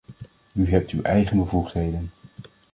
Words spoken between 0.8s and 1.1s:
uw